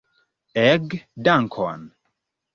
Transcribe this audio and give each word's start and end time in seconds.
Ege 0.61 1.01
dankon! 1.29 1.87